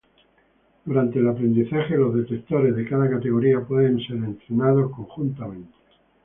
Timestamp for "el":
1.19-1.27